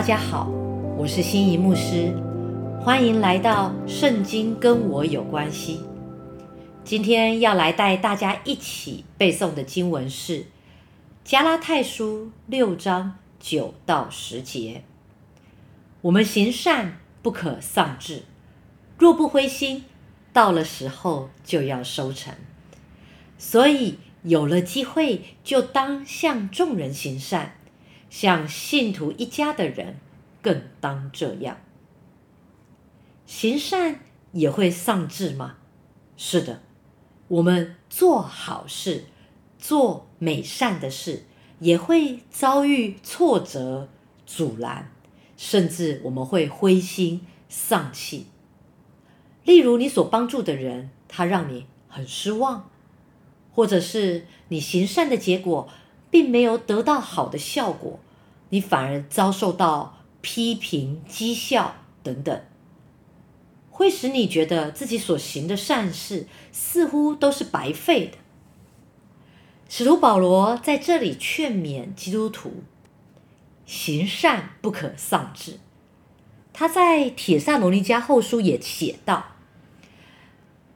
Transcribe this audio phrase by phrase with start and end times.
[0.00, 0.48] 大家好，
[0.96, 2.10] 我是心仪牧师，
[2.80, 5.76] 欢迎来到《圣经跟我有关系》。
[6.82, 10.38] 今天要来带大家一起背诵的经文是
[11.22, 14.84] 《加拉太书》六章九到十节。
[16.00, 18.22] 我们行善不可丧志，
[18.96, 19.84] 若不灰心，
[20.32, 22.32] 到了时候就要收成。
[23.36, 27.56] 所以有了机会，就当向众人行善。
[28.10, 29.96] 像信徒一家的人，
[30.42, 31.56] 更当这样。
[33.24, 34.00] 行善
[34.32, 35.56] 也会丧志吗？
[36.16, 36.60] 是的，
[37.28, 39.04] 我们做好事、
[39.58, 41.24] 做美善的事，
[41.60, 43.88] 也会遭遇挫折、
[44.26, 44.90] 阻拦，
[45.36, 48.26] 甚至我们会灰心丧气。
[49.44, 52.68] 例如，你所帮助的人，他让你很失望，
[53.52, 55.68] 或者是你行善的结果。
[56.10, 58.00] 并没有得到好的效果，
[58.48, 62.42] 你反而遭受到批评、讥笑等等，
[63.70, 68.18] 会使你觉得自己所行的善事似乎都是白费的。
[69.68, 72.64] 使徒保罗在这里劝勉基督徒
[73.64, 75.60] 行善不可丧志。
[76.52, 79.26] 他在铁萨罗尼迦后书也写道：“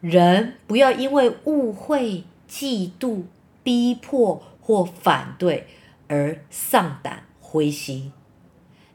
[0.00, 3.24] 人不要因为误会、嫉妒、
[3.62, 5.66] 逼迫。”或反对
[6.08, 8.12] 而丧胆灰心，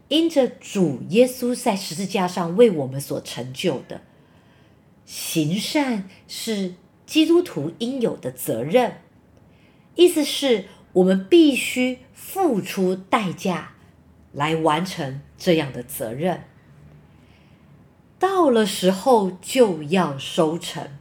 [0.07, 4.01] 因着主耶稣在十字架上为我们所成就的
[5.03, 6.75] 行善，是
[7.07, 9.01] 基督徒应有的责任。
[9.95, 13.73] 意思是我们必须付出代价
[14.31, 16.43] 来完成这样的责任。
[18.19, 20.99] 到了时候就要收成。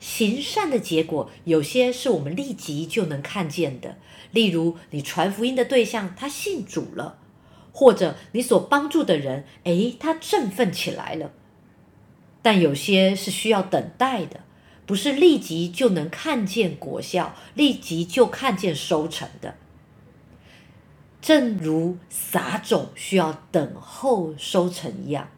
[0.00, 3.98] 行善的结果，有些是我们立即就能看见的，
[4.32, 7.18] 例如你传福音的对象他信主了，
[7.70, 11.30] 或者你所帮助的人，诶，他振奋起来了。
[12.40, 14.40] 但有些是需要等待的，
[14.86, 19.56] 不是立即就能看见果效，立即就看见收成的。
[21.20, 25.28] 正如撒种需要等候收成一样，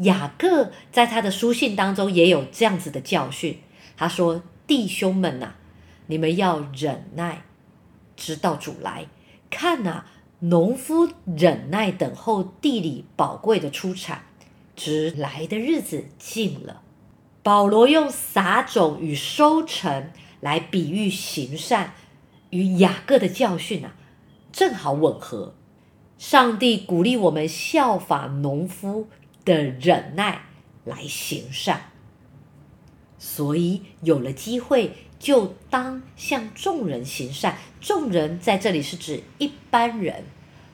[0.00, 3.58] 雅各在他的书信当中也有这样子的教训。
[4.00, 5.56] 他说：“弟兄们呐，
[6.06, 7.42] 你们要忍耐，
[8.16, 9.08] 直到主来。
[9.50, 10.06] 看呐，
[10.38, 14.22] 农夫忍耐等候地里宝贵的出产，
[14.74, 16.80] 直来的日子近了。”
[17.44, 21.92] 保罗用撒种与收成来比喻行善，
[22.48, 23.94] 与雅各的教训啊，
[24.50, 25.54] 正好吻合。
[26.16, 29.08] 上帝鼓励我们效法农夫
[29.44, 30.46] 的忍耐
[30.86, 31.89] 来行善。
[33.22, 37.58] 所以有了机会，就当向众人行善。
[37.78, 40.24] 众人在这里是指一般人，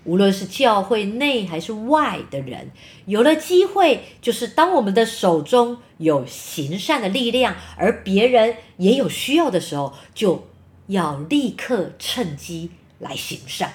[0.04, 2.70] 无论是教会内还是外的人，
[3.06, 10.46] 有了机会，就是当我们的手中有行善的力量，而别人也有需要的时候，就
[10.86, 12.70] 要立刻趁机
[13.00, 13.72] 来行善。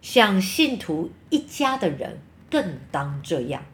[0.00, 3.64] 像信徒一家的人，更当这样。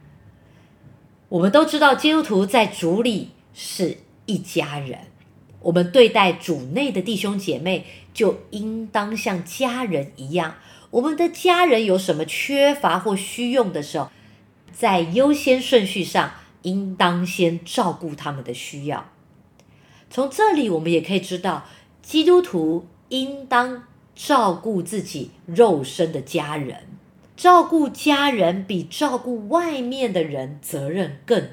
[1.29, 3.33] 我们都知道，基督徒在主里。
[3.55, 4.99] 是一家人，
[5.61, 10.57] 我们对待主内的弟兄姐妹，就应当像家人一样。
[10.91, 14.11] 我们的家人有什么缺乏或需用的时候，
[14.73, 16.33] 在优先顺序上，
[16.63, 19.11] 应当先照顾他们的需要。
[20.11, 21.65] 从这里，我们也可以知道，
[22.03, 23.85] 基督徒应当
[24.15, 26.87] 照顾自己肉身的家人，
[27.35, 31.49] 照顾家人比照顾外面的人责任更。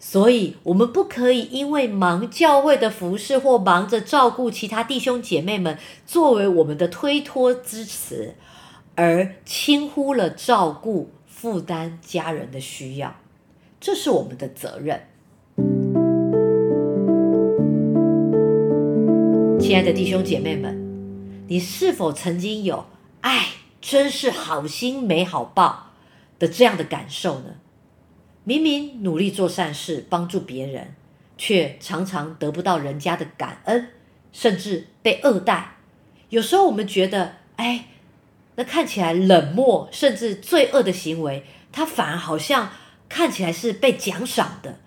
[0.00, 5.76] 所以，我们不可以因为忙教会的服饰或忙着照顾其他弟兄姐妹们
[6.06, 8.34] 作为我们的推脱之词，
[8.94, 13.16] 而轻忽了照顾、负担家人的需要。
[13.80, 15.02] 这是我们的责任。
[19.60, 22.86] 亲爱的弟兄姐妹们，你是否曾经有
[23.22, 23.48] “哎，
[23.80, 25.88] 真是好心没好报”
[26.38, 27.56] 的这样的感受呢？
[28.48, 30.94] 明明努力做善事，帮助别人，
[31.36, 33.90] 却常常得不到人家的感恩，
[34.32, 35.76] 甚至被恶待。
[36.30, 37.88] 有时候我们觉得，哎，
[38.54, 42.72] 那看起来冷漠甚至罪恶的行为，他反而好像
[43.06, 44.78] 看起来是被奖赏的，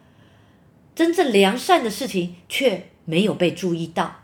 [0.95, 4.21] 真正良善的事情却没有被注意到。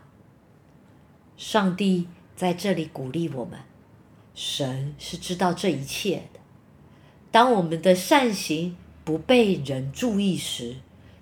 [1.36, 3.60] 上帝在这里鼓励我们，
[4.34, 6.40] 神是知道这一切的。
[7.30, 8.76] 当我们的善行，
[9.08, 10.76] 不被人注意时，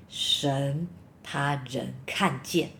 [0.08, 0.88] 神
[1.22, 2.70] 他人看见。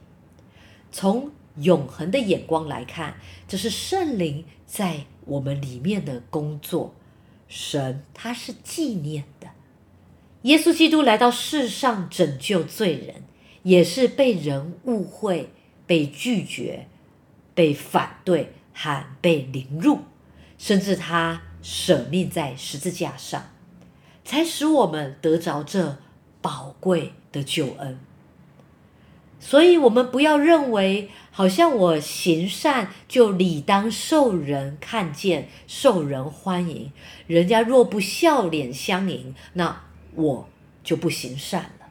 [0.91, 3.15] 从永恒的眼光来看，
[3.47, 6.93] 这是圣灵在我们里面的工作，
[7.47, 9.47] 神他是纪念的。
[10.43, 13.23] 耶稣基督来到世上拯救罪人，
[13.63, 15.51] 也是被人误会、
[15.87, 16.89] 被拒绝、
[17.55, 20.01] 被反对，还被凌辱，
[20.59, 23.53] 甚至他舍命在十字架上，
[24.27, 25.97] 才使我们得着这
[26.43, 27.99] 宝贵的救恩。
[29.39, 36.91] 所以，我们不要认为，好像我行善就理当受人看见、受人欢迎。
[37.29, 39.85] 人家若不笑脸相迎，那
[40.15, 40.49] 我
[40.83, 41.87] 就不行善了。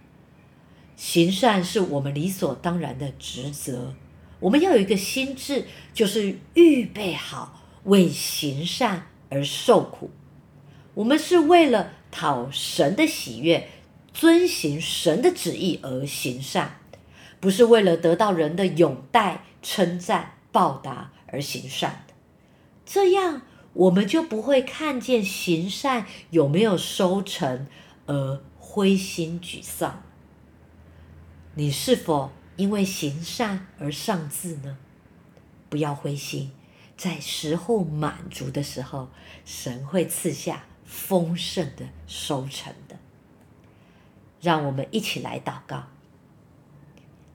[0.97, 3.93] 行善是我们理所当然的职责。
[4.41, 10.09] 我们要有一个心智，就是预备好为行善而受苦。
[10.95, 13.67] 我们是为了讨神的喜悦，
[14.13, 16.79] 遵行神的旨意而行善。
[17.41, 22.13] 不是为了得到人的拥戴、称赞、报答而行善的，
[22.85, 23.41] 这样
[23.73, 27.67] 我们就不会看见行善有没有收成
[28.05, 30.01] 而灰心沮丧。
[31.55, 34.77] 你是否因为行善而丧志呢？
[35.69, 36.51] 不要灰心，
[36.95, 39.09] 在时候满足的时候，
[39.43, 42.97] 神会赐下丰盛的收成的。
[44.41, 45.85] 让我们一起来祷告。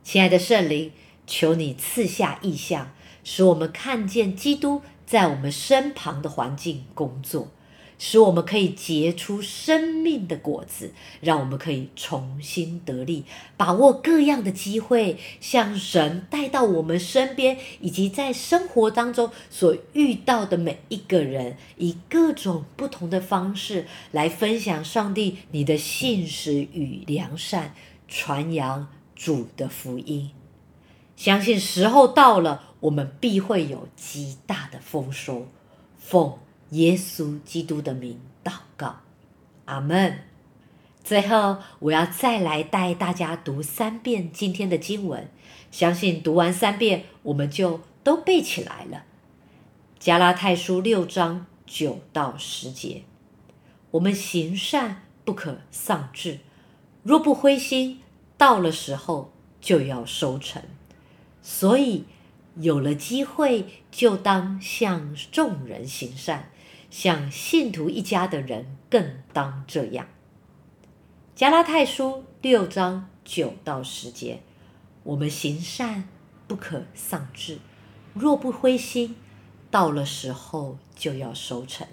[0.03, 0.93] 亲爱的圣灵，
[1.27, 2.93] 求你赐下意象，
[3.25, 7.49] 使我们看见基督在我们身旁的环境工作，
[8.01, 13.25] 使我们可以结出生命的果子，让我们可以重新得力，
[13.57, 27.75] 把握各样的机会，向神带到我们身边，以及在生活当中所遇到的每一个人，以各种不同的方式来分享上帝你的信实与良善，
[28.09, 28.89] 传扬。
[29.23, 30.31] 主的福音，
[31.15, 35.47] 相信时候到了，我们必会有极大的丰收。
[35.99, 36.39] 奉
[36.71, 39.01] 耶稣基督的名祷告，
[39.65, 40.19] 阿门。
[41.03, 45.29] 最后，我要再来带大家读三遍今天的经文，
[45.71, 49.05] 相信读完三遍，我们就都背起来了。
[49.99, 53.03] 加拉太书六章九到十节，
[53.93, 56.41] 我们行善不可丧志，
[57.03, 58.01] 若不灰心。
[58.37, 60.63] 到了时候就要收成，
[61.43, 62.07] 所以
[62.57, 66.51] 有了机会就当向众人行善，
[66.91, 70.09] 向信徒一家的人更当这样。
[71.35, 74.41] 加拉太书六章九到十节，
[75.05, 76.09] 我们行善
[76.47, 77.59] 不可丧志，
[78.13, 79.17] 若不灰心，
[79.71, 81.87] 到了时候就要收成，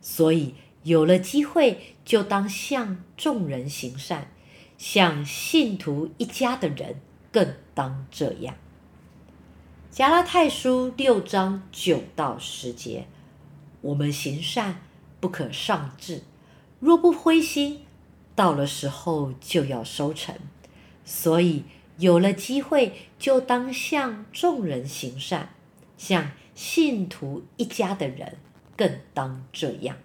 [0.00, 4.28] 所以有了机会就当向众人行善。
[4.76, 7.00] 像信徒一家的人
[7.30, 8.56] 更当这样。
[9.92, 13.06] 加拉太书六章九到十节，
[13.82, 14.80] 我们行善
[15.20, 16.22] 不可上志，
[16.80, 17.82] 若不灰心，
[18.34, 20.34] 到了时候就要收成。
[21.04, 21.64] 所以
[21.98, 25.50] 有了机会，就当向众人行善，
[25.98, 28.38] 像信徒一家的人
[28.76, 29.96] 更当这样。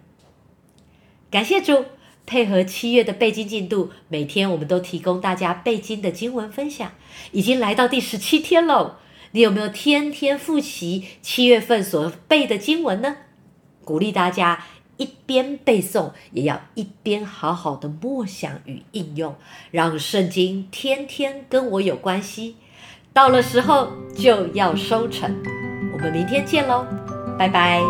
[1.30, 1.84] 感谢主。
[2.26, 6.92] 配合七月的背经进度，每天我们都提供大家背经的经文分享，
[7.32, 8.96] 已经来到第十七天喽。
[9.30, 13.16] 你有没有天天复习七月份所背的经文呢？
[13.88, 14.62] 鼓励大家
[14.98, 19.34] 一边背诵，也要一边好好的默想与应用，
[19.70, 22.56] 让圣经天天跟我有关系。
[23.14, 25.34] 到了时候就要收成。
[25.94, 26.84] 我们明天见喽，
[27.38, 27.80] 拜拜。